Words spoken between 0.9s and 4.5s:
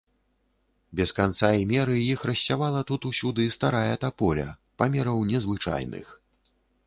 Без канца і меры іх рассявала тут усюды старая таполя,